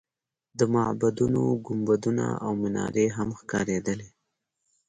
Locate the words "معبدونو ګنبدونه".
0.73-2.25